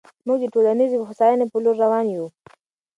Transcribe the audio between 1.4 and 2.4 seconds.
په لور روان یو.